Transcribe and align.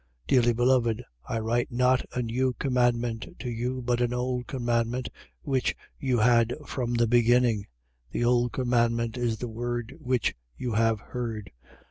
2:7. 0.27 0.27
Dearly 0.29 0.53
beloved, 0.53 1.03
I 1.29 1.37
write 1.37 1.71
not 1.71 2.03
a 2.15 2.23
new 2.23 2.53
commandment 2.53 3.35
to 3.37 3.51
you, 3.51 3.83
but 3.83 4.01
an 4.01 4.15
old 4.15 4.47
commandment 4.47 5.09
which 5.43 5.75
you 5.99 6.17
had 6.17 6.55
from 6.65 6.95
the 6.95 7.05
beginning. 7.05 7.67
The 8.09 8.23
old 8.25 8.51
commandment 8.51 9.15
is 9.15 9.37
the 9.37 9.47
word 9.47 9.93
which 9.99 10.33
you 10.57 10.71
have 10.73 10.99
heard. 11.01 11.51